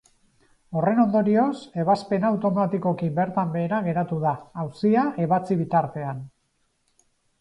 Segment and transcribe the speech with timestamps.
[0.77, 4.33] Horren ondorioz, ebazpena automatikoki bertan behera geratu da,
[4.65, 6.25] auzia ebatzi bitartean.